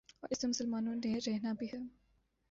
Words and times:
اور 0.19 0.27
اس 0.31 0.43
میں 0.43 0.49
مسلمانوں 0.49 0.95
نے 0.95 1.17
رہنا 1.27 1.53
بھی 1.53 1.67
ہے۔ 1.73 1.79